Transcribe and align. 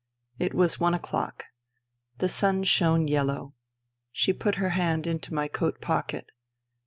It 0.39 0.55
was 0.55 0.79
one 0.79 0.95
o'clock. 0.95 1.45
The 2.17 2.27
sun 2.27 2.63
shone 2.63 3.07
yellow. 3.07 3.53
She 4.11 4.33
put 4.33 4.55
her 4.55 4.69
hand 4.69 5.05
into 5.05 5.31
my 5.31 5.47
coat 5.47 5.79
pocket. 5.79 6.31